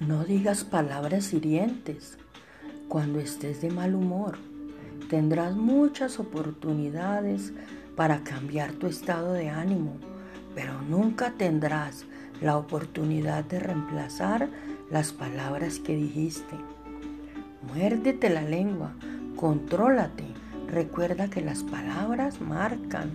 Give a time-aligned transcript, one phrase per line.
[0.00, 2.16] No digas palabras hirientes
[2.88, 4.38] cuando estés de mal humor.
[5.10, 7.52] Tendrás muchas oportunidades
[7.96, 9.98] para cambiar tu estado de ánimo,
[10.54, 12.06] pero nunca tendrás
[12.40, 14.48] la oportunidad de reemplazar
[14.90, 16.56] las palabras que dijiste.
[17.68, 18.94] Muérdete la lengua,
[19.36, 20.24] contrólate.
[20.66, 23.10] Recuerda que las palabras marcan.